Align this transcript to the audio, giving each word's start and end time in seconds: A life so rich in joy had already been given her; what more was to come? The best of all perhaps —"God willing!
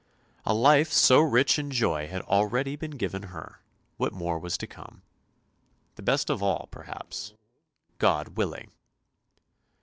A 0.47 0.53
life 0.55 0.91
so 0.91 1.19
rich 1.19 1.59
in 1.59 1.69
joy 1.69 2.07
had 2.07 2.23
already 2.23 2.75
been 2.75 2.89
given 2.97 3.21
her; 3.21 3.61
what 3.97 4.11
more 4.11 4.39
was 4.39 4.57
to 4.57 4.65
come? 4.65 5.03
The 5.93 6.01
best 6.01 6.31
of 6.31 6.41
all 6.41 6.67
perhaps 6.71 7.33
—"God 7.99 8.29
willing! 8.29 8.71